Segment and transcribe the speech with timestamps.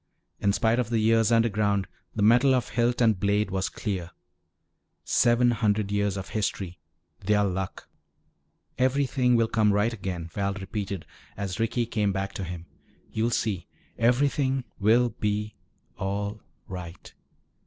[0.39, 4.09] In spite of the years underground, the metal of hilt and blade was clear.
[5.03, 6.79] Seven hundred years of history
[7.19, 7.87] their Luck!
[8.79, 11.05] "Everything will come right again," Val repeated
[11.37, 12.65] as Ricky came back to him.
[13.11, 13.67] "You'll see.
[13.95, 15.53] Everything will be
[15.99, 17.13] all right."